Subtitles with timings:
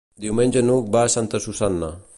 [0.23, 1.93] Diumenge n'Hug va a Santa Susanna.